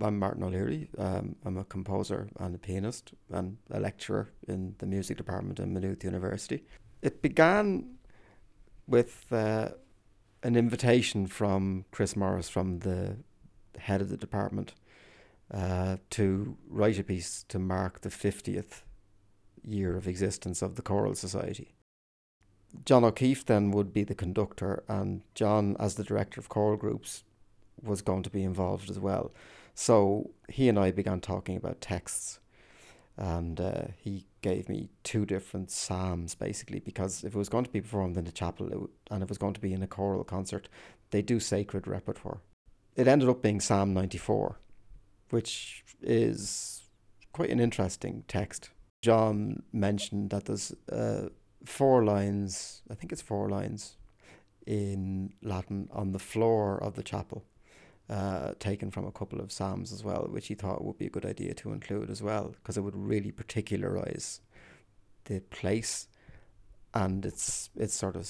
I'm 0.00 0.18
Martin 0.18 0.44
O'Leary. 0.44 0.88
Um, 0.96 1.34
I'm 1.44 1.56
a 1.58 1.64
composer 1.64 2.28
and 2.38 2.54
a 2.54 2.58
pianist 2.58 3.12
and 3.30 3.56
a 3.70 3.80
lecturer 3.80 4.28
in 4.46 4.76
the 4.78 4.86
music 4.86 5.16
department 5.16 5.58
in 5.58 5.74
Maynooth 5.74 6.04
University. 6.04 6.64
It 7.02 7.20
began 7.20 7.96
with 8.86 9.26
uh, 9.32 9.70
an 10.44 10.54
invitation 10.54 11.26
from 11.26 11.84
Chris 11.90 12.14
Morris, 12.14 12.48
from 12.48 12.80
the 12.80 13.16
head 13.76 14.00
of 14.00 14.08
the 14.08 14.16
department, 14.16 14.74
uh, 15.52 15.96
to 16.10 16.56
write 16.68 16.98
a 16.98 17.04
piece 17.04 17.44
to 17.48 17.58
mark 17.58 18.02
the 18.02 18.08
50th 18.08 18.82
year 19.64 19.96
of 19.96 20.06
existence 20.06 20.62
of 20.62 20.76
the 20.76 20.82
Choral 20.82 21.16
Society. 21.16 21.74
John 22.84 23.04
O'Keefe 23.04 23.46
then 23.46 23.72
would 23.72 23.92
be 23.92 24.04
the 24.04 24.14
conductor, 24.14 24.84
and 24.86 25.22
John, 25.34 25.76
as 25.80 25.96
the 25.96 26.04
director 26.04 26.40
of 26.40 26.48
choral 26.48 26.76
groups, 26.76 27.24
was 27.82 28.02
going 28.02 28.22
to 28.22 28.30
be 28.30 28.44
involved 28.44 28.90
as 28.90 28.98
well. 28.98 29.32
So 29.80 30.32
he 30.48 30.68
and 30.68 30.76
I 30.76 30.90
began 30.90 31.20
talking 31.20 31.56
about 31.56 31.80
texts, 31.80 32.40
and 33.16 33.60
uh, 33.60 33.82
he 33.96 34.26
gave 34.42 34.68
me 34.68 34.88
two 35.04 35.24
different 35.24 35.70
psalms 35.70 36.34
basically 36.34 36.80
because 36.80 37.22
if 37.22 37.32
it 37.32 37.38
was 37.38 37.48
going 37.48 37.62
to 37.62 37.70
be 37.70 37.80
performed 37.80 38.16
in 38.16 38.24
the 38.24 38.32
chapel 38.32 38.66
it 38.72 38.90
and 39.12 39.22
it 39.22 39.28
was 39.28 39.38
going 39.38 39.54
to 39.54 39.60
be 39.60 39.72
in 39.72 39.80
a 39.84 39.86
choral 39.86 40.24
concert, 40.24 40.68
they 41.12 41.22
do 41.22 41.38
sacred 41.38 41.86
repertoire. 41.86 42.40
It 42.96 43.06
ended 43.06 43.28
up 43.28 43.40
being 43.40 43.60
Psalm 43.60 43.94
94, 43.94 44.58
which 45.30 45.84
is 46.02 46.82
quite 47.32 47.50
an 47.50 47.60
interesting 47.60 48.24
text. 48.26 48.70
John 49.00 49.62
mentioned 49.72 50.30
that 50.30 50.46
there's 50.46 50.74
uh, 50.90 51.28
four 51.64 52.04
lines, 52.04 52.82
I 52.90 52.96
think 52.96 53.12
it's 53.12 53.22
four 53.22 53.48
lines 53.48 53.96
in 54.66 55.34
Latin 55.40 55.88
on 55.92 56.10
the 56.10 56.18
floor 56.18 56.82
of 56.82 56.94
the 56.96 57.04
chapel 57.04 57.44
uh, 58.10 58.52
taken 58.58 58.90
from 58.90 59.06
a 59.06 59.12
couple 59.12 59.40
of 59.40 59.52
psalms 59.52 59.92
as 59.92 60.02
well, 60.02 60.26
which 60.30 60.48
he 60.48 60.54
thought 60.54 60.84
would 60.84 60.98
be 60.98 61.06
a 61.06 61.10
good 61.10 61.26
idea 61.26 61.54
to 61.54 61.72
include 61.72 62.10
as 62.10 62.22
well, 62.22 62.54
because 62.56 62.76
it 62.76 62.80
would 62.80 62.96
really 62.96 63.30
particularize 63.30 64.40
the 65.24 65.40
place 65.40 66.08
and 66.94 67.26
its 67.26 67.68
its 67.76 67.94
sort 67.94 68.16
of 68.16 68.26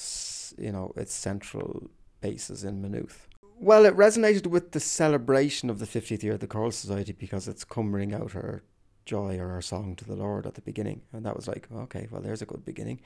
you 0.57 0.71
know 0.71 0.91
its 0.95 1.13
central 1.13 1.89
basis 2.21 2.63
in 2.63 2.81
Maynooth. 2.81 3.27
Well, 3.57 3.85
it 3.85 3.95
resonated 3.95 4.47
with 4.47 4.71
the 4.71 4.79
celebration 4.79 5.69
of 5.69 5.79
the 5.79 5.85
50th 5.85 6.23
year 6.23 6.33
of 6.33 6.39
the 6.39 6.47
Choral 6.47 6.71
Society 6.71 7.11
because 7.11 7.47
it's 7.47 7.65
come 7.65 7.93
ring 7.93 8.13
out 8.13 8.31
her 8.31 8.63
joy 9.05 9.37
or 9.37 9.51
our 9.51 9.61
song 9.61 9.95
to 9.97 10.05
the 10.05 10.15
Lord 10.15 10.45
at 10.45 10.55
the 10.55 10.61
beginning, 10.61 11.01
and 11.13 11.25
that 11.25 11.35
was 11.35 11.47
like 11.47 11.67
okay, 11.71 12.07
well, 12.11 12.21
there's 12.21 12.41
a 12.41 12.45
good 12.45 12.65
beginning. 12.65 12.99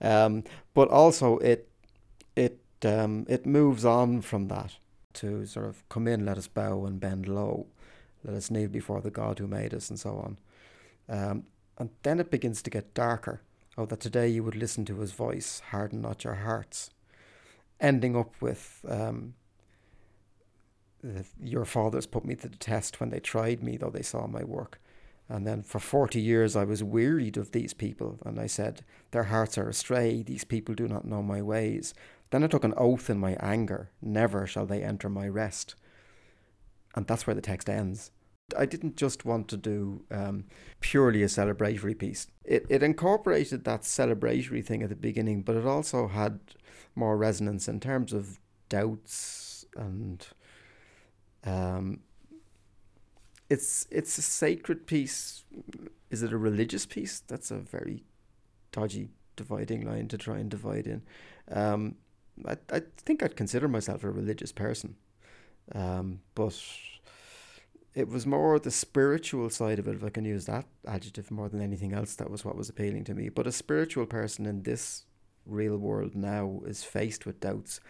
Um, 0.00 0.44
but 0.74 0.88
also 0.88 1.38
it 1.38 1.68
it 2.36 2.60
um, 2.84 3.24
it 3.28 3.46
moves 3.46 3.84
on 3.84 4.20
from 4.20 4.48
that 4.48 4.76
to 5.14 5.46
sort 5.46 5.66
of 5.66 5.88
come 5.88 6.06
in, 6.06 6.24
let 6.24 6.38
us 6.38 6.48
bow 6.48 6.84
and 6.84 7.00
bend 7.00 7.28
low, 7.28 7.66
let 8.24 8.34
us 8.34 8.50
kneel 8.50 8.68
before 8.68 9.00
the 9.00 9.10
God 9.10 9.38
who 9.38 9.46
made 9.46 9.74
us, 9.74 9.90
and 9.90 9.98
so 9.98 10.16
on. 10.16 10.38
Um, 11.08 11.44
and 11.78 11.90
then 12.02 12.20
it 12.20 12.30
begins 12.30 12.62
to 12.62 12.70
get 12.70 12.94
darker. 12.94 13.42
Oh, 13.76 13.86
that 13.86 14.00
today 14.00 14.28
you 14.28 14.42
would 14.42 14.56
listen 14.56 14.84
to 14.86 14.98
his 14.98 15.12
voice, 15.12 15.60
harden 15.70 16.00
not 16.00 16.24
your 16.24 16.34
hearts. 16.34 16.90
Ending 17.80 18.16
up 18.16 18.34
with 18.40 18.84
um, 18.88 19.34
your 21.40 21.64
fathers 21.64 22.06
put 22.06 22.24
me 22.24 22.34
to 22.34 22.48
the 22.48 22.56
test 22.56 22.98
when 22.98 23.10
they 23.10 23.20
tried 23.20 23.62
me, 23.62 23.76
though 23.76 23.90
they 23.90 24.02
saw 24.02 24.26
my 24.26 24.42
work. 24.42 24.80
And 25.28 25.46
then 25.46 25.62
for 25.62 25.78
40 25.78 26.20
years 26.20 26.56
I 26.56 26.64
was 26.64 26.82
wearied 26.82 27.36
of 27.36 27.52
these 27.52 27.74
people, 27.74 28.18
and 28.24 28.40
I 28.40 28.46
said, 28.46 28.82
Their 29.10 29.24
hearts 29.24 29.58
are 29.58 29.68
astray, 29.68 30.22
these 30.22 30.44
people 30.44 30.74
do 30.74 30.88
not 30.88 31.04
know 31.04 31.22
my 31.22 31.42
ways. 31.42 31.94
Then 32.30 32.44
I 32.44 32.46
took 32.46 32.64
an 32.64 32.74
oath 32.76 33.08
in 33.08 33.18
my 33.18 33.36
anger 33.40 33.90
never 34.02 34.46
shall 34.46 34.66
they 34.66 34.82
enter 34.82 35.08
my 35.08 35.28
rest. 35.28 35.74
And 36.94 37.06
that's 37.06 37.26
where 37.26 37.34
the 37.34 37.42
text 37.42 37.68
ends. 37.68 38.10
I 38.56 38.64
didn't 38.64 38.96
just 38.96 39.24
want 39.24 39.48
to 39.48 39.56
do 39.56 40.04
um, 40.10 40.44
purely 40.80 41.22
a 41.22 41.26
celebratory 41.26 41.96
piece. 41.96 42.28
It, 42.44 42.64
it 42.68 42.82
incorporated 42.82 43.64
that 43.64 43.82
celebratory 43.82 44.64
thing 44.64 44.82
at 44.82 44.88
the 44.88 44.96
beginning, 44.96 45.42
but 45.42 45.56
it 45.56 45.66
also 45.66 46.08
had 46.08 46.40
more 46.94 47.16
resonance 47.16 47.68
in 47.68 47.78
terms 47.78 48.12
of 48.12 48.40
doubts 48.68 49.66
and 49.76 50.26
um, 51.44 52.00
it's 53.48 53.86
it's 53.90 54.18
a 54.18 54.22
sacred 54.22 54.86
piece. 54.86 55.44
Is 56.10 56.22
it 56.22 56.32
a 56.32 56.38
religious 56.38 56.86
piece? 56.86 57.20
That's 57.20 57.50
a 57.50 57.58
very 57.58 58.04
dodgy 58.72 59.08
dividing 59.36 59.86
line 59.86 60.08
to 60.08 60.18
try 60.18 60.38
and 60.38 60.50
divide 60.50 60.86
in. 60.86 61.02
Um, 61.50 61.96
I, 62.46 62.56
I 62.72 62.82
think 62.96 63.22
I'd 63.22 63.36
consider 63.36 63.68
myself 63.68 64.04
a 64.04 64.10
religious 64.10 64.52
person, 64.52 64.96
um, 65.74 66.20
but 66.34 66.58
it 67.94 68.08
was 68.08 68.26
more 68.26 68.58
the 68.58 68.70
spiritual 68.70 69.50
side 69.50 69.78
of 69.78 69.88
it, 69.88 69.96
if 69.96 70.04
I 70.04 70.10
can 70.10 70.24
use 70.24 70.46
that 70.46 70.66
adjective 70.86 71.30
more 71.30 71.48
than 71.48 71.60
anything 71.60 71.92
else. 71.92 72.14
That 72.14 72.30
was 72.30 72.44
what 72.44 72.56
was 72.56 72.68
appealing 72.68 73.04
to 73.04 73.14
me. 73.14 73.28
But 73.28 73.46
a 73.46 73.52
spiritual 73.52 74.06
person 74.06 74.46
in 74.46 74.62
this 74.62 75.04
real 75.46 75.76
world 75.76 76.14
now 76.14 76.60
is 76.66 76.84
faced 76.84 77.26
with 77.26 77.40
doubts. 77.40 77.80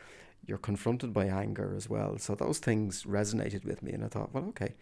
You're 0.47 0.59
confronted 0.59 1.13
by 1.13 1.27
anger 1.27 1.75
as 1.77 1.91
well. 1.91 2.17
So 2.19 2.35
those 2.35 2.59
things 2.59 3.03
resonated 3.05 3.65
with 3.65 3.83
me, 3.83 3.93
and 3.93 4.05
I 4.05 4.09
thought, 4.09 4.33
well, 4.33 4.45
okay, 4.51 4.75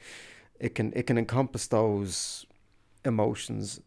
it 0.61 0.75
can 0.75 0.93
it 0.95 1.07
can 1.07 1.19
encompass 1.19 1.67
those 1.67 2.47
emotions 3.05 3.81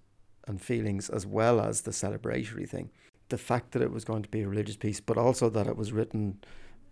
and 0.47 0.61
feelings 0.61 1.09
as 1.09 1.25
well 1.25 1.61
as 1.61 1.81
the 1.81 1.91
celebratory 1.91 2.67
thing 2.67 2.90
the 3.29 3.38
fact 3.38 3.72
that 3.72 3.81
it 3.81 3.91
was 3.91 4.06
going 4.06 4.23
to 4.23 4.29
be 4.29 4.41
a 4.41 4.47
religious 4.47 4.75
piece, 4.75 5.00
but 5.00 5.17
also 5.17 5.50
that 5.50 5.67
it 5.67 5.78
was 5.78 5.91
written 5.91 6.40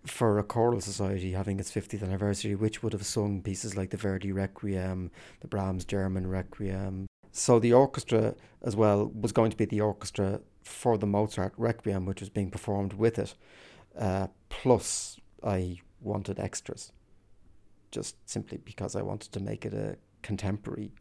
for 0.06 0.38
a 0.38 0.44
choral 0.44 0.80
society 0.80 1.32
having 1.32 1.60
its 1.60 1.70
50th 1.70 2.02
anniversary, 2.02 2.54
which 2.54 2.82
would 2.82 2.92
have 2.92 3.04
sung 3.04 3.42
pieces 3.42 3.76
like 3.76 3.90
the 3.90 3.96
Verdi 3.96 4.32
Requiem, 4.32 5.10
the 5.40 5.48
Brahms 5.48 5.84
German 5.84 6.26
Requiem. 6.26 7.06
So 7.32 7.58
the 7.58 7.72
orchestra 7.72 8.34
as 8.62 8.74
well 8.74 9.10
was 9.14 9.32
going 9.32 9.50
to 9.50 9.56
be 9.56 9.64
the 9.64 9.80
orchestra 9.80 10.40
for 10.62 10.96
the 10.96 11.06
Mozart 11.06 11.52
Requiem, 11.56 12.06
which 12.06 12.20
was 12.20 12.30
being 12.30 12.50
performed 12.50 12.94
with 12.94 13.18
it. 13.18 13.34
Uh, 13.98 14.28
plus, 14.48 15.18
I 15.42 15.80
wanted 16.00 16.38
extras, 16.38 16.92
just 17.90 18.16
simply 18.28 18.58
because 18.58 18.94
I 18.94 19.02
wanted 19.02 19.32
to 19.32 19.40
make 19.40 19.64
it 19.64 19.74
a 19.74 19.96
contemporary 20.22 20.92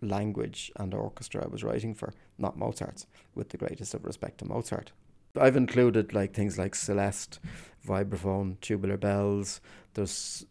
language 0.00 0.70
and 0.76 0.94
orchestra 0.94 1.44
I 1.44 1.48
was 1.48 1.64
writing 1.64 1.94
for, 1.94 2.12
not 2.38 2.56
Mozart's, 2.56 3.06
with 3.34 3.50
the 3.50 3.56
greatest 3.56 3.94
of 3.94 4.04
respect 4.04 4.38
to 4.38 4.44
Mozart. 4.44 4.92
I've 5.38 5.56
included 5.56 6.14
like 6.14 6.34
things 6.34 6.58
like 6.58 6.74
Celeste, 6.74 7.38
vibraphone, 7.86 8.60
tubular 8.60 8.96
bells. 8.96 9.60
There's 9.94 10.46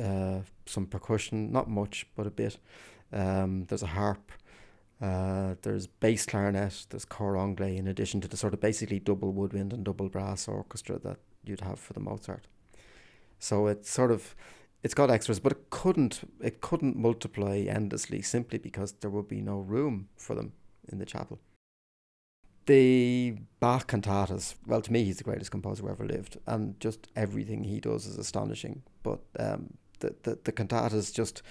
uh, 0.00 0.40
some 0.66 0.86
percussion, 0.86 1.52
not 1.52 1.68
much, 1.68 2.06
but 2.16 2.26
a 2.26 2.30
bit. 2.30 2.58
Um, 3.12 3.64
there's 3.64 3.82
a 3.82 3.88
harp. 3.88 4.32
Uh, 5.00 5.54
there's 5.62 5.86
bass 5.86 6.26
clarinet. 6.26 6.86
There's 6.88 7.04
cor 7.04 7.36
anglais 7.36 7.76
in 7.76 7.86
addition 7.86 8.20
to 8.22 8.28
the 8.28 8.36
sort 8.36 8.54
of 8.54 8.60
basically 8.60 8.98
double 8.98 9.32
woodwind 9.32 9.72
and 9.72 9.84
double 9.84 10.08
brass 10.08 10.48
orchestra 10.48 10.98
that 11.00 11.18
you'd 11.44 11.60
have 11.60 11.78
for 11.78 11.92
the 11.92 12.00
Mozart. 12.00 12.46
So 13.38 13.66
it's 13.66 13.90
sort 13.90 14.10
of 14.10 14.34
it's 14.82 14.94
got 14.94 15.10
extras, 15.10 15.40
but 15.40 15.52
it 15.52 15.70
couldn't 15.70 16.20
it 16.40 16.60
couldn't 16.60 16.96
multiply 16.96 17.58
endlessly 17.58 18.22
simply 18.22 18.58
because 18.58 18.92
there 18.92 19.10
would 19.10 19.28
be 19.28 19.40
no 19.40 19.58
room 19.58 20.08
for 20.16 20.34
them 20.34 20.52
in 20.88 20.98
the 20.98 21.06
chapel. 21.06 21.38
The 22.66 23.36
Bach 23.60 23.88
cantatas, 23.90 24.56
well, 24.66 24.82
to 24.82 24.92
me, 24.92 25.04
he's 25.04 25.18
the 25.18 25.24
greatest 25.24 25.52
composer 25.52 25.82
who 25.82 25.88
ever 25.88 26.04
lived, 26.04 26.38
and 26.46 26.78
just 26.80 27.08
everything 27.14 27.64
he 27.64 27.80
does 27.80 28.06
is 28.06 28.18
astonishing. 28.18 28.82
But 29.02 29.20
um, 29.38 29.74
the, 30.00 30.14
the 30.22 30.38
the 30.44 30.52
cantatas 30.52 31.12
just 31.12 31.42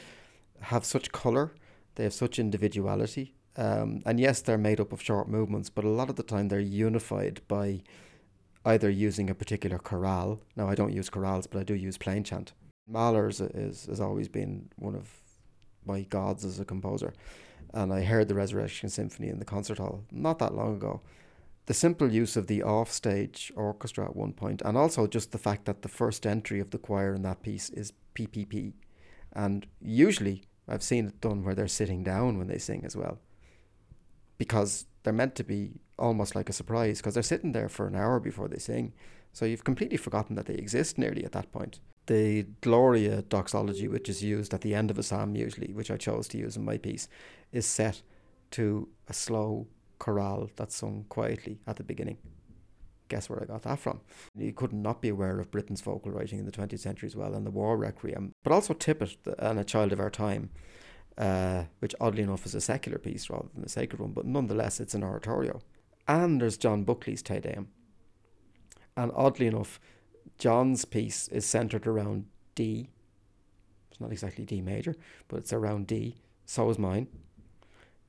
have 0.61 0.85
such 0.85 1.11
color, 1.11 1.53
they 1.95 2.03
have 2.03 2.13
such 2.13 2.39
individuality, 2.39 3.33
um, 3.57 4.01
and 4.05 4.19
yes, 4.19 4.41
they're 4.41 4.57
made 4.57 4.79
up 4.79 4.91
of 4.91 5.01
short 5.01 5.29
movements, 5.29 5.69
but 5.69 5.85
a 5.85 5.89
lot 5.89 6.09
of 6.09 6.15
the 6.15 6.23
time 6.23 6.49
they're 6.49 6.59
unified 6.59 7.41
by 7.47 7.81
either 8.65 8.89
using 8.89 9.29
a 9.29 9.35
particular 9.35 9.77
chorale. 9.77 10.41
Now, 10.55 10.69
I 10.69 10.75
don't 10.75 10.91
use 10.93 11.09
chorales, 11.09 11.47
but 11.49 11.59
I 11.59 11.63
do 11.63 11.75
use 11.75 11.97
plain 11.97 12.23
chant 12.23 12.53
Mahler's 12.87 13.41
is 13.41 13.85
has 13.87 13.99
always 13.99 14.27
been 14.27 14.69
one 14.75 14.95
of 14.95 15.09
my 15.85 16.01
gods 16.01 16.45
as 16.45 16.59
a 16.59 16.65
composer, 16.65 17.13
and 17.73 17.93
I 17.93 18.03
heard 18.03 18.27
the 18.27 18.35
Resurrection 18.35 18.89
Symphony 18.89 19.29
in 19.29 19.39
the 19.39 19.45
concert 19.45 19.77
hall 19.77 20.03
not 20.11 20.39
that 20.39 20.53
long 20.53 20.75
ago. 20.75 21.01
The 21.65 21.73
simple 21.73 22.11
use 22.11 22.37
of 22.37 22.45
the 22.45 22.61
offstage 22.61 23.51
orchestra 23.55 24.05
at 24.05 24.15
one 24.15 24.33
point, 24.33 24.61
and 24.63 24.77
also 24.77 25.07
just 25.07 25.31
the 25.31 25.39
fact 25.39 25.65
that 25.65 25.81
the 25.81 25.89
first 25.89 26.27
entry 26.27 26.59
of 26.59 26.69
the 26.69 26.77
choir 26.77 27.15
in 27.15 27.23
that 27.23 27.41
piece 27.41 27.69
is 27.71 27.93
PPP, 28.13 28.73
and 29.33 29.65
usually 29.81 30.43
I've 30.67 30.83
seen 30.83 31.07
it 31.07 31.21
done 31.21 31.43
where 31.43 31.55
they're 31.55 31.67
sitting 31.67 32.03
down 32.03 32.37
when 32.37 32.47
they 32.47 32.59
sing 32.59 32.85
as 32.85 32.95
well, 32.95 33.19
because 34.37 34.85
they're 35.01 35.13
meant 35.13 35.33
to 35.35 35.43
be 35.43 35.81
almost 35.97 36.35
like 36.35 36.49
a 36.49 36.53
surprise 36.53 36.97
because 36.99 37.15
they're 37.15 37.23
sitting 37.23 37.51
there 37.51 37.69
for 37.69 37.87
an 37.87 37.95
hour 37.95 38.19
before 38.19 38.47
they 38.47 38.59
sing, 38.59 38.93
so 39.33 39.45
you've 39.45 39.63
completely 39.63 39.97
forgotten 39.97 40.35
that 40.35 40.45
they 40.45 40.53
exist 40.53 40.99
nearly 40.99 41.25
at 41.25 41.31
that 41.31 41.51
point 41.51 41.79
the 42.07 42.43
Gloria 42.61 43.21
doxology, 43.23 43.87
which 43.87 44.09
is 44.09 44.23
used 44.23 44.53
at 44.53 44.61
the 44.61 44.75
end 44.75 44.91
of 44.91 44.99
a 44.99 45.03
psalm 45.03 45.35
usually, 45.35 45.73
which 45.73 45.91
I 45.91 45.97
chose 45.97 46.27
to 46.29 46.37
use 46.37 46.55
in 46.55 46.65
my 46.65 46.77
piece, 46.77 47.07
is 47.51 47.65
set 47.65 48.01
to 48.51 48.87
a 49.07 49.13
slow 49.13 49.67
chorale 49.99 50.49
that's 50.55 50.75
sung 50.75 51.05
quietly 51.09 51.59
at 51.67 51.77
the 51.77 51.83
beginning. 51.83 52.17
guess 53.07 53.29
where 53.29 53.41
I 53.41 53.45
got 53.45 53.61
that 53.63 53.79
from. 53.79 54.01
You 54.35 54.51
couldn't 54.51 54.81
not 54.81 55.01
be 55.01 55.09
aware 55.09 55.39
of 55.39 55.51
Britten's 55.51 55.81
vocal 55.81 56.11
writing 56.11 56.39
in 56.39 56.45
the 56.45 56.51
20th 56.51 56.79
century 56.79 57.07
as 57.07 57.15
well, 57.15 57.35
and 57.35 57.45
the 57.45 57.51
War 57.51 57.77
Requiem, 57.77 58.33
but 58.43 58.51
also 58.51 58.73
Tippett 58.73 59.17
and 59.37 59.59
A 59.59 59.63
Child 59.63 59.93
of 59.93 59.99
Our 59.99 60.09
Time, 60.09 60.49
uh, 61.17 61.65
which 61.79 61.93
oddly 61.99 62.23
enough 62.23 62.45
is 62.45 62.55
a 62.55 62.61
secular 62.61 62.97
piece 62.97 63.29
rather 63.29 63.47
than 63.53 63.63
a 63.63 63.69
sacred 63.69 64.01
one, 64.01 64.11
but 64.11 64.25
nonetheless 64.25 64.79
it's 64.79 64.95
an 64.95 65.03
oratorio. 65.03 65.61
And 66.07 66.41
there's 66.41 66.57
John 66.57 66.83
Buckley's 66.83 67.21
Te 67.21 67.39
Deum. 67.39 67.67
And 68.97 69.11
oddly 69.13 69.47
enough, 69.47 69.79
John's 70.37 70.85
piece 70.85 71.27
is 71.29 71.45
centered 71.45 71.87
around 71.87 72.25
D. 72.55 72.89
It's 73.91 74.01
not 74.01 74.11
exactly 74.11 74.45
D 74.45 74.61
major, 74.61 74.95
but 75.27 75.37
it's 75.37 75.53
around 75.53 75.87
D. 75.87 76.15
So 76.45 76.69
is 76.69 76.77
mine. 76.77 77.07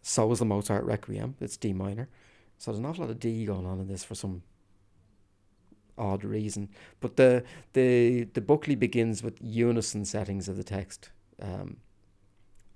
So 0.03 0.31
is 0.33 0.39
the 0.41 0.45
Mozart 0.45 0.85
Requiem. 0.85 1.37
It's 1.41 1.57
D 1.57 1.73
minor. 1.73 2.09
So 2.59 2.71
there's 2.71 2.79
an 2.79 2.87
awful 2.87 3.05
lot 3.05 3.11
of 3.11 3.21
D 3.21 3.45
going 3.45 3.67
on 3.67 3.81
in 3.81 3.89
this 3.89 4.05
for 4.05 4.15
some 4.15 4.43
odd 5.99 6.25
reason. 6.25 6.69
But 7.01 7.17
the 7.17 7.45
the 7.73 8.25
the 8.25 8.41
Buckley 8.41 8.75
begins 8.75 9.23
with 9.23 9.39
unison 9.41 10.05
settings 10.05 10.49
of 10.49 10.57
the 10.57 10.65
text. 10.65 11.11
Um, 11.41 11.79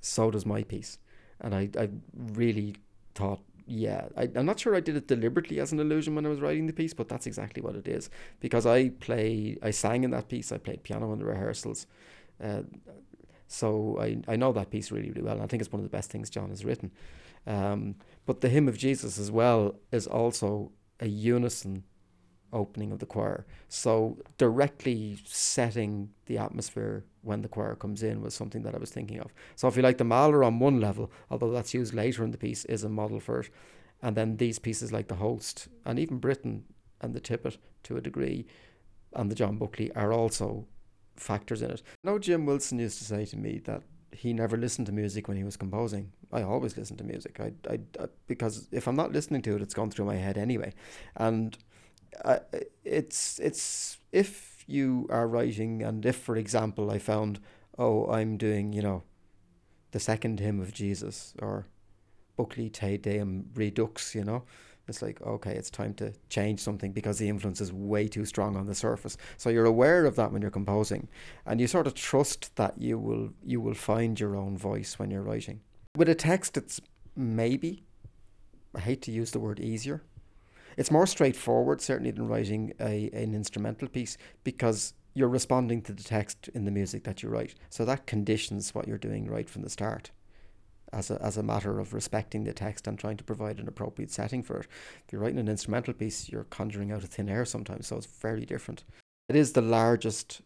so 0.01 0.31
does 0.31 0.47
my 0.47 0.63
piece, 0.63 0.99
and 1.41 1.55
I 1.55 1.71
I 1.79 1.89
really 2.17 2.77
thought 3.15 3.41
yeah 3.71 4.09
I, 4.17 4.29
I'm 4.35 4.47
not 4.47 4.59
sure 4.59 4.75
I 4.75 4.81
did 4.81 4.97
it 4.97 5.07
deliberately 5.07 5.61
as 5.61 5.71
an 5.73 5.79
illusion 5.79 6.15
when 6.15 6.27
I 6.27 6.29
was 6.29 6.41
writing 6.41 6.67
the 6.67 6.73
piece, 6.73 6.93
but 6.93 7.09
that's 7.09 7.27
exactly 7.27 7.63
what 7.63 7.77
it 7.77 7.87
is 7.87 8.11
because 8.41 8.67
I 8.67 8.89
play 8.89 9.57
I 9.63 9.71
sang 9.71 10.03
in 10.05 10.11
that 10.11 10.29
piece. 10.29 10.51
I 10.51 10.59
played 10.59 10.83
piano 10.83 11.13
in 11.13 11.21
the 11.21 11.25
rehearsals. 11.25 11.87
Uh, 12.43 12.63
so 13.47 13.99
I, 14.01 14.19
I 14.29 14.37
know 14.37 14.53
that 14.53 14.71
piece 14.71 14.91
really, 14.91 15.09
really 15.09 15.23
well. 15.23 15.35
And 15.35 15.43
I 15.43 15.47
think 15.47 15.61
it's 15.63 15.73
one 15.73 15.81
of 15.81 15.85
the 15.85 15.97
best 15.97 16.11
things 16.11 16.31
John 16.31 16.51
has 16.51 16.65
written. 16.65 16.91
Um, 17.47 17.97
but 18.27 18.41
the 18.41 18.49
hymn 18.49 18.69
of 18.69 18.77
Jesus 18.77 19.19
as 19.19 19.31
well 19.31 19.77
is 19.93 20.07
also 20.07 20.73
a 21.01 21.07
unison 21.07 21.85
opening 22.53 22.93
of 22.93 22.99
the 22.99 23.07
choir. 23.07 23.47
So 23.69 24.19
directly 24.39 25.19
setting 25.25 26.11
the 26.27 26.39
atmosphere 26.39 27.05
when 27.23 27.43
the 27.43 27.49
choir 27.49 27.75
comes 27.75 28.03
in 28.03 28.23
was 28.23 28.35
something 28.35 28.63
that 28.63 28.75
I 28.75 28.79
was 28.79 28.91
thinking 28.91 29.21
of. 29.21 29.33
So 29.57 29.69
if 29.69 29.77
you 29.77 29.83
like 29.83 29.99
the 29.99 30.05
Mahler 30.05 30.43
on 30.45 30.59
one 30.59 30.81
level, 30.81 31.11
although 31.31 31.51
that's 31.51 31.75
used 31.75 31.95
later 31.95 32.25
in 32.25 32.31
the 32.31 32.39
piece, 32.39 32.65
is 32.65 32.85
a 32.85 32.89
model 32.89 33.21
for 33.21 33.41
it. 33.41 33.51
And 34.03 34.17
then 34.17 34.37
these 34.37 34.59
pieces 34.59 34.93
like 34.93 35.09
the 35.09 35.17
Holst 35.17 35.69
and 35.85 35.99
even 35.99 36.19
Britten 36.19 36.65
and 37.01 37.15
the 37.15 37.21
Tippett 37.21 37.59
to 37.85 37.97
a 37.97 38.01
degree 38.01 38.47
and 39.15 39.31
the 39.31 39.35
John 39.35 39.59
Buckley 39.59 39.93
are 39.95 40.13
also 40.13 40.67
factors 41.17 41.63
in 41.63 41.71
it. 41.71 41.83
Now 42.05 42.19
Jim 42.19 42.47
Wilson 42.47 42.79
used 42.79 42.99
to 42.99 43.05
say 43.05 43.25
to 43.27 43.37
me 43.37 43.61
that 43.65 43.83
he 44.13 44.33
never 44.33 44.57
listened 44.57 44.87
to 44.87 44.93
music 44.93 45.29
when 45.29 45.37
he 45.37 45.45
was 45.45 45.57
composing. 45.57 46.13
I 46.33 46.43
always 46.43 46.77
listen 46.77 46.97
to 46.97 47.05
music. 47.05 47.39
I, 47.41 47.53
I, 47.69 47.79
I 47.99 48.07
because 48.27 48.69
if 48.73 48.89
I'm 48.89 48.97
not 48.97 49.13
listening 49.13 49.43
to 49.43 49.57
it, 49.57 49.63
it's 49.63 49.75
gone 49.75 49.91
through 49.91 50.07
my 50.07 50.17
head 50.17 50.37
anyway. 50.37 50.73
And 51.17 51.57
it's 52.85 53.39
it's 53.39 53.99
if 54.13 54.65
you 54.67 55.07
are 55.11 55.27
writing 55.27 55.83
and 55.83 56.05
if 56.05 56.17
for 56.17 56.37
example 56.37 56.91
I 56.91 56.99
found 56.99 57.41
oh 57.79 58.07
I'm 58.07 58.37
doing 58.37 58.73
you 58.73 58.83
know 58.83 59.03
the 59.93 60.01
second 60.01 60.41
hymn 60.41 60.61
of 60.61 60.73
Jesus 60.73 61.35
or 61.41 61.67
Buckley 62.37 62.69
Te 62.71 62.97
Deum 62.97 63.47
Redux 63.55 64.15
you 64.15 64.25
know 64.25 64.45
it's 64.89 65.03
like 65.03 65.23
okay 65.23 65.55
it's 65.55 65.71
time 65.71 65.95
to 65.95 66.13
change 66.29 66.61
something 66.61 66.93
because 66.93 67.19
the 67.19 67.29
influence 67.29 67.61
is 67.61 67.73
way 67.73 68.09
too 68.09 68.25
strong 68.25 68.57
on 68.57 68.67
the 68.67 68.75
surface. 68.75 69.17
So 69.37 69.49
you're 69.49 69.65
aware 69.65 70.05
of 70.05 70.17
that 70.17 70.33
when 70.33 70.43
you're 70.43 70.51
composing 70.51 71.09
and 71.47 71.61
you 71.61 71.67
sort 71.67 71.87
of 71.87 71.95
trust 71.95 72.55
that 72.57 72.81
you 72.81 72.99
will 72.99 73.31
you 73.45 73.61
will 73.61 73.75
find 73.75 74.19
your 74.19 74.37
own 74.37 74.59
voice 74.59 74.99
when 74.99 75.11
you're 75.11 75.23
writing. 75.23 75.61
With 75.97 76.09
a 76.09 76.15
text 76.15 76.57
it's 76.57 76.81
maybe 77.17 77.85
I 78.75 78.81
hate 78.81 79.03
to 79.03 79.13
use 79.13 79.31
the 79.31 79.41
word 79.41 79.61
easier 79.61 80.03
it's 80.81 80.91
more 80.91 81.07
straightforward, 81.07 81.83
certainly, 81.83 82.11
than 82.11 82.27
writing 82.27 82.73
a, 82.81 83.11
an 83.13 83.35
instrumental 83.35 83.87
piece 83.87 84.17
because 84.45 84.95
you're 85.13 85.29
responding 85.29 85.83
to 85.83 85.93
the 85.93 86.03
text 86.03 86.49
in 86.55 86.65
the 86.65 86.71
music 86.71 87.05
that 87.05 87.23
you 87.23 87.29
write. 87.29 87.55
So 87.69 87.85
that 87.85 88.07
conditions 88.07 88.75
what 88.75 88.89
you're 88.89 88.97
doing 88.97 89.29
right 89.29 89.51
from 89.51 89.61
the 89.61 89.69
start 89.69 90.11
as 90.91 91.11
a, 91.11 91.21
as 91.23 91.37
a 91.37 91.43
matter 91.43 91.79
of 91.79 91.93
respecting 91.93 92.45
the 92.45 92.55
text 92.55 92.87
and 92.87 92.99
trying 92.99 93.19
to 93.19 93.25
provide 93.25 93.61
an 93.61 93.69
appropriate 93.69 94.11
setting 94.11 94.43
for 94.43 94.61
it. 94.61 94.69
If 95.07 95.13
you're 95.13 95.21
writing 95.21 95.39
an 95.39 95.51
instrumental 95.51 95.93
piece, 95.93 96.31
you're 96.31 96.45
conjuring 96.45 96.93
out 96.93 97.05
of 97.05 97.11
thin 97.11 97.29
air 97.29 97.45
sometimes, 97.45 97.89
so 97.89 97.99
it's 97.99 98.07
very 98.07 98.47
different. 98.47 98.85
It 99.29 99.37
is 99.37 99.53
the 99.53 99.61
largest 99.61 100.41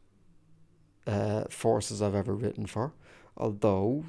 uh, 1.06 1.44
forces 1.48 2.02
I've 2.02 2.16
ever 2.16 2.34
written 2.34 2.66
for, 2.66 2.92
although 3.36 4.06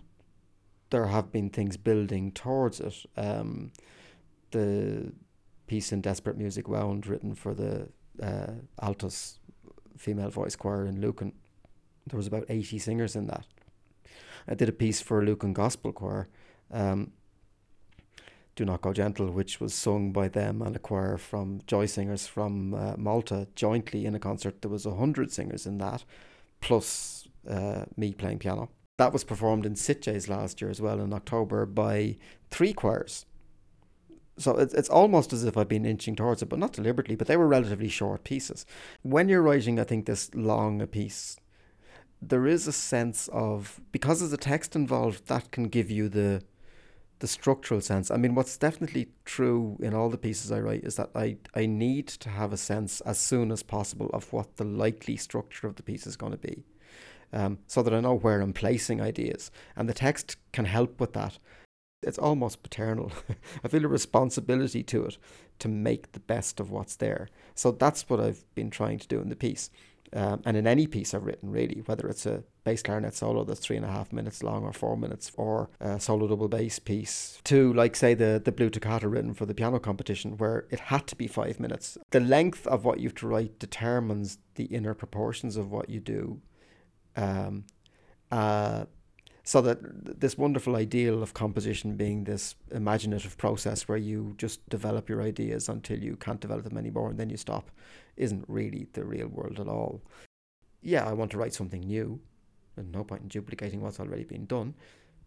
there 0.90 1.06
have 1.06 1.32
been 1.32 1.52
things 1.52 1.78
building 1.78 2.32
towards 2.32 2.80
it. 2.80 3.06
Um, 3.16 3.74
the 4.50 5.12
piece 5.68 5.92
in 5.92 6.02
Desperate 6.02 6.38
Music 6.38 6.68
Wound 6.68 7.08
written 7.08 7.36
for 7.36 7.54
the 7.54 7.90
uh, 8.22 8.54
Altos 8.82 9.40
female 9.98 10.30
voice 10.30 10.56
choir 10.56 10.86
in 10.86 11.02
Lucan. 11.02 11.34
There 12.08 12.18
was 12.18 12.28
about 12.28 12.46
80 12.50 12.80
singers 12.80 13.16
in 13.16 13.28
that. 13.28 13.46
I 14.48 14.54
did 14.54 14.70
a 14.70 14.74
piece 14.74 15.02
for 15.02 15.24
Lucan 15.26 15.54
Gospel 15.54 15.92
Choir, 15.92 16.28
um, 16.72 17.12
Do 18.56 18.64
Not 18.66 18.82
Go 18.82 18.94
Gentle, 18.94 19.32
which 19.32 19.60
was 19.60 19.74
sung 19.74 20.12
by 20.12 20.28
them 20.28 20.62
and 20.62 20.76
a 20.76 20.80
choir 20.80 21.18
from 21.18 21.62
Joy 21.66 21.88
Singers 21.88 22.28
from 22.28 22.74
uh, 22.74 22.94
Malta 22.98 23.48
jointly 23.56 24.06
in 24.06 24.14
a 24.14 24.20
concert. 24.20 24.62
There 24.62 24.70
was 24.70 24.86
100 24.86 25.32
singers 25.32 25.66
in 25.66 25.80
that, 25.80 26.04
plus 26.62 27.28
uh, 27.50 27.86
me 27.98 28.14
playing 28.14 28.40
piano. 28.40 28.70
That 28.98 29.12
was 29.12 29.24
performed 29.24 29.66
in 29.66 29.74
Sitges 29.74 30.30
last 30.30 30.62
year 30.62 30.70
as 30.70 30.80
well 30.80 31.02
in 31.02 31.12
October 31.12 31.66
by 31.66 32.18
three 32.50 32.72
choirs 32.72 33.26
so 34.38 34.58
it's, 34.58 34.74
it's 34.74 34.90
almost 34.90 35.34
as 35.34 35.44
if 35.46 35.58
I've 35.58 35.70
been 35.70 35.86
inching 35.86 36.16
towards 36.16 36.42
it, 36.42 36.50
but 36.50 36.60
not 36.60 36.74
deliberately, 36.74 37.16
but 37.16 37.28
they 37.28 37.38
were 37.38 37.48
relatively 37.48 37.90
short 37.90 38.24
pieces. 38.24 38.66
When 39.02 39.30
you're 39.30 39.42
writing, 39.42 39.80
I 39.80 39.84
think, 39.84 40.06
this 40.06 40.34
long 40.36 40.82
a 40.82 40.88
piece, 40.88 41.38
there 42.22 42.48
is 42.48 42.68
a 42.68 42.72
sense 42.72 43.30
of, 43.32 43.80
because 43.92 44.20
there's 44.20 44.34
a 44.34 44.38
text 44.38 44.76
involved, 44.76 45.28
that 45.28 45.52
can 45.52 45.66
give 45.66 45.90
you 45.90 46.10
the 46.10 46.44
the 47.20 47.28
structural 47.28 47.80
sense. 47.80 48.12
I 48.12 48.18
mean, 48.18 48.36
what's 48.36 48.58
definitely 48.58 49.08
true 49.24 49.78
in 49.82 49.94
all 49.94 50.10
the 50.10 50.18
pieces 50.18 50.52
I 50.52 50.60
write 50.60 50.84
is 50.84 50.96
that 50.98 51.12
I, 51.16 51.38
I 51.56 51.66
need 51.66 52.08
to 52.08 52.30
have 52.30 52.52
a 52.52 52.58
sense 52.58 53.00
as 53.02 53.18
soon 53.18 53.52
as 53.52 53.64
possible 53.64 54.10
of 54.14 54.32
what 54.34 54.58
the 54.58 54.66
likely 54.66 55.16
structure 55.16 55.66
of 55.66 55.76
the 55.76 55.84
piece 55.84 56.06
is 56.06 56.18
going 56.18 56.34
to 56.34 56.38
be. 56.38 56.66
Um, 57.32 57.60
so 57.68 57.82
that 57.82 57.94
I 57.94 58.02
know 58.02 58.16
where 58.16 58.42
I'm 58.42 58.54
placing 58.54 59.02
ideas. 59.02 59.50
And 59.76 59.90
the 59.90 59.94
text 59.94 60.38
can 60.52 60.66
help 60.66 61.00
with 61.00 61.14
that 61.14 61.40
it's 62.06 62.18
almost 62.18 62.64
paternal. 62.64 63.12
I 63.64 63.68
feel 63.68 63.86
a 63.86 63.90
responsibility 63.90 64.84
to 64.84 65.06
it 65.06 65.18
to 65.60 65.68
make 65.68 66.12
the 66.12 66.20
best 66.20 66.60
of 66.60 66.70
what's 66.70 66.96
there. 66.96 67.30
So 67.56 67.72
that's 67.72 68.10
what 68.10 68.20
I've 68.20 68.44
been 68.56 68.70
trying 68.70 69.00
to 69.00 69.08
do 69.08 69.20
in 69.20 69.30
the 69.30 69.36
piece. 69.36 69.70
Um, 70.14 70.42
and 70.46 70.56
in 70.56 70.68
any 70.68 70.88
piece 70.88 71.14
I've 71.14 71.26
written, 71.26 71.52
really, 71.52 71.82
whether 71.86 72.08
it's 72.08 72.26
a 72.26 72.44
bass 72.64 72.82
clarinet 72.82 73.16
solo 73.16 73.44
that's 73.44 73.60
three 73.60 73.76
and 73.76 73.86
a 73.86 73.90
half 73.90 74.14
minutes 74.14 74.44
long 74.44 74.64
or 74.64 74.72
four 74.72 74.96
minutes, 74.96 75.32
or 75.36 75.70
a 75.80 76.00
solo 76.00 76.28
double 76.28 76.48
bass 76.48 76.80
piece, 76.80 77.40
to 77.46 77.74
like 77.74 77.96
say 77.96 78.14
the 78.14 78.42
the 78.44 78.52
blue 78.52 78.70
toccata 78.70 79.10
written 79.10 79.34
for 79.34 79.46
the 79.46 79.54
piano 79.54 79.80
competition, 79.80 80.38
where 80.38 80.68
it 80.70 80.80
had 80.80 81.08
to 81.08 81.16
be 81.16 81.28
five 81.28 81.60
minutes. 81.60 81.98
The 82.12 82.20
length 82.20 82.66
of 82.68 82.86
what 82.86 83.00
you 83.00 83.10
have 83.10 83.16
to 83.16 83.28
write 83.28 83.60
determines 83.60 84.38
the 84.56 84.66
inner 84.66 84.94
proportions 84.94 85.58
of 85.58 85.72
what 85.72 85.90
you 85.90 86.00
do. 86.00 86.40
Um, 87.18 87.66
uh, 88.32 88.86
so 89.48 89.62
that 89.62 90.20
this 90.20 90.40
wonderful 90.40 90.76
ideal 90.76 91.22
of 91.22 91.36
composition 91.36 91.96
being 91.96 92.24
this 92.24 92.56
imaginative 92.72 93.38
process 93.38 93.88
where 93.88 93.98
you 93.98 94.34
just 94.40 94.68
develop 94.70 95.08
your 95.08 95.22
ideas 95.22 95.70
until 95.70 96.00
you 96.00 96.16
can't 96.16 96.42
develop 96.42 96.64
them 96.64 96.80
anymore 96.80 97.12
and 97.12 97.20
then 97.20 97.30
you 97.30 97.38
stop 97.38 97.70
isn't 98.18 98.44
really 98.48 98.88
the 98.94 99.06
real 99.06 99.28
world 99.28 99.60
at 99.60 99.68
all. 99.68 100.02
Yeah, 100.82 101.08
I 101.08 101.14
want 101.14 101.32
to 101.32 101.38
write 101.38 101.54
something 101.54 101.82
new. 101.82 102.20
and 102.78 102.92
no 102.92 103.04
point 103.04 103.22
in 103.22 103.28
duplicating 103.30 103.82
what's 103.82 104.00
already 104.00 104.24
been 104.24 104.46
done. 104.48 104.74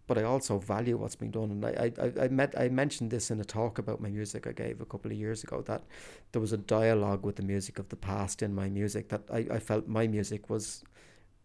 But 0.09 0.19
I 0.19 0.25
also 0.25 0.59
value 0.59 0.97
what's 0.97 1.17
been 1.17 1.31
done. 1.31 1.51
And 1.51 1.65
I, 1.65 1.93
I, 2.01 2.25
I, 2.25 2.29
met, 2.29 2.55
I 2.59 2.69
mentioned 2.69 3.11
this 3.11 3.31
in 3.31 3.41
a 3.41 3.45
talk 3.45 3.79
about 3.79 4.01
my 4.01 4.11
music 4.11 4.47
I 4.47 4.53
gave 4.53 4.81
a 4.81 4.87
couple 4.87 5.11
of 5.11 5.17
years 5.17 5.45
ago 5.45 5.63
that 5.63 5.85
there 6.33 6.41
was 6.41 6.53
a 6.53 6.59
dialogue 6.59 7.25
with 7.25 7.37
the 7.37 7.43
music 7.43 7.79
of 7.79 7.89
the 7.89 7.97
past 7.97 8.43
in 8.43 8.55
my 8.55 8.69
music 8.69 9.11
that 9.11 9.23
I, 9.33 9.47
I 9.51 9.59
felt 9.59 9.87
my 9.87 10.07
music 10.07 10.51
was 10.51 10.83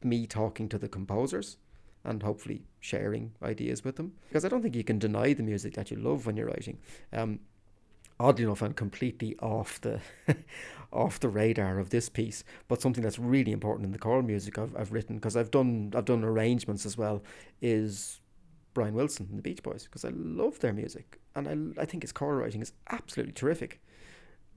me 0.04 0.26
talking 0.26 0.68
to 0.70 0.78
the 0.78 0.90
composers 0.90 1.58
and 2.04 2.22
hopefully 2.24 2.66
sharing 2.80 3.32
ideas 3.42 3.84
with 3.84 3.96
them. 3.96 4.14
Because 4.30 4.46
I 4.46 4.50
don't 4.50 4.62
think 4.62 4.76
you 4.76 4.84
can 4.84 5.00
deny 5.00 5.34
the 5.34 5.44
music 5.44 5.74
that 5.76 5.92
you 5.92 5.98
love 5.98 6.26
when 6.26 6.36
you're 6.36 6.48
writing. 6.48 6.80
Um, 7.12 7.40
oddly 8.20 8.44
enough, 8.44 8.62
I'm 8.62 8.74
completely 8.74 9.36
off 9.40 9.80
the 9.82 10.00
off 10.92 11.20
the 11.20 11.30
radar 11.30 11.80
of 11.80 11.90
this 11.90 12.10
piece, 12.10 12.44
but 12.68 12.82
something 12.82 13.04
that's 13.04 13.20
really 13.20 13.52
important 13.52 13.86
in 13.86 13.92
the 13.92 14.00
choral 14.00 14.22
music 14.22 14.58
I've, 14.58 14.76
I've 14.76 14.92
written 14.92 15.16
because 15.16 15.36
I've 15.36 15.52
done 15.52 15.94
I've 15.96 16.06
done 16.06 16.24
arrangements 16.24 16.86
as 16.86 16.98
well 16.98 17.24
is 17.62 18.20
Brian 18.74 18.94
Wilson 18.94 19.28
and 19.30 19.38
the 19.38 19.44
Beach 19.44 19.64
Boys 19.64 19.84
because 19.86 20.06
I 20.06 20.12
love 20.16 20.60
their 20.60 20.74
music 20.74 21.20
and 21.36 21.76
I, 21.78 21.82
I 21.82 21.86
think 21.86 22.04
his 22.04 22.12
choral 22.12 22.40
writing 22.40 22.62
is 22.62 22.74
absolutely 22.90 23.34
terrific. 23.34 23.82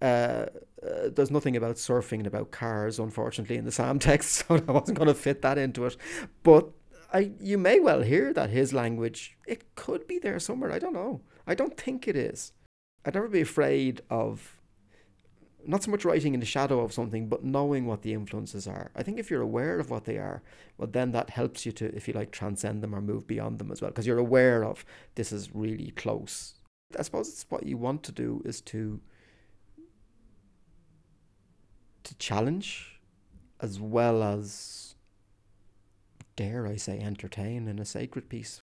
Uh, 0.03 0.47
uh, 0.83 1.09
there's 1.15 1.31
nothing 1.31 1.57
about 1.57 1.77
surfing 1.77 2.19
and 2.19 2.27
about 2.27 2.51
cars, 2.51 2.99
unfortunately, 2.99 3.57
in 3.57 3.65
the 3.65 3.73
psalm 3.73 3.99
text, 3.99 4.47
so 4.47 4.63
I 4.69 4.73
wasn't 4.73 4.99
going 4.99 5.09
to 5.09 5.15
fit 5.15 5.41
that 5.43 5.57
into 5.57 5.87
it. 5.87 5.97
But 6.43 6.69
I 7.17 7.33
you 7.41 7.57
may 7.57 7.81
well 7.81 8.03
hear 8.03 8.35
that 8.35 8.51
his 8.51 8.75
language 8.75 9.39
it 9.47 9.75
could 9.75 10.07
be 10.07 10.19
there 10.19 10.39
somewhere. 10.39 10.71
I 10.71 10.79
don't 10.79 10.93
know. 10.93 11.23
I 11.47 11.55
don't 11.55 11.77
think 11.77 12.07
it 12.07 12.17
is. 12.17 12.53
I'd 13.05 13.15
never 13.15 13.29
be 13.29 13.41
afraid 13.41 14.03
of 14.11 14.61
not 15.67 15.83
so 15.83 15.91
much 15.91 16.05
writing 16.05 16.35
in 16.35 16.41
the 16.41 16.47
shadow 16.47 16.81
of 16.81 16.93
something, 16.93 17.29
but 17.29 17.43
knowing 17.43 17.87
what 17.87 18.03
the 18.03 18.13
influences 18.13 18.69
are. 18.69 18.91
I 18.95 19.03
think 19.03 19.19
if 19.19 19.31
you're 19.31 19.41
aware 19.51 19.79
of 19.81 19.91
what 19.91 20.05
they 20.05 20.19
are, 20.19 20.43
well, 20.77 20.89
then 20.89 21.11
that 21.13 21.31
helps 21.31 21.67
you 21.67 21.73
to, 21.73 21.87
if 21.97 22.07
you 22.07 22.15
like, 22.15 22.31
transcend 22.31 22.83
them 22.83 22.95
or 22.95 23.01
move 23.01 23.27
beyond 23.27 23.59
them 23.59 23.73
as 23.73 23.81
well, 23.81 23.91
because 23.91 24.07
you're 24.07 24.19
aware 24.19 24.65
of 24.65 24.85
this 25.17 25.33
is 25.33 25.55
really 25.55 25.91
close. 25.93 26.55
I 26.99 27.03
suppose 27.03 27.29
it's 27.29 27.47
what 27.49 27.67
you 27.67 27.79
want 27.79 28.03
to 28.05 28.13
do 28.13 28.43
is 28.45 28.61
to 28.73 29.01
to 32.05 32.15
challenge 32.19 33.01
as 33.61 33.81
well 33.81 34.23
as 34.23 34.96
dare 36.37 36.67
I 36.67 36.77
say 36.77 37.01
entertain 37.01 37.67
in 37.67 37.79
a 37.79 37.85
sacred 37.85 38.29
piece. 38.29 38.61